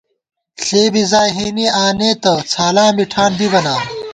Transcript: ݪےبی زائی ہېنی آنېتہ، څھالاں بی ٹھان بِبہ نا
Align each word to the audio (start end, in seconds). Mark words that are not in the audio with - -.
ݪےبی 0.63 1.03
زائی 1.11 1.31
ہېنی 1.35 1.65
آنېتہ، 1.83 2.33
څھالاں 2.51 2.91
بی 2.95 3.03
ٹھان 3.11 3.31
بِبہ 3.37 3.59
نا 3.65 3.75